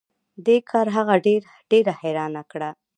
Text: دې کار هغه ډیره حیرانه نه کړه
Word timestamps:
دې 0.45 0.57
کار 0.69 0.87
هغه 0.97 1.15
ډیره 1.71 1.91
حیرانه 2.01 2.33
نه 2.43 2.43
کړه 2.51 2.69